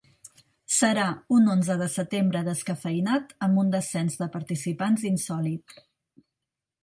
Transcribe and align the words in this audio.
Serà 0.75 1.03
un 1.35 1.43
Onze 1.55 1.73
de 1.81 1.87
Setembre 1.95 2.41
descafeïnat 2.47 3.35
amb 3.47 3.61
un 3.65 3.69
descens 3.75 4.17
de 4.23 4.31
participants 4.37 5.05
insòlit 5.11 5.77